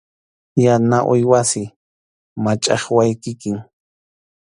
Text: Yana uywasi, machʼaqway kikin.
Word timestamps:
Yana 0.63 0.97
uywasi, 1.13 1.63
machʼaqway 2.43 3.11
kikin. 3.23 3.57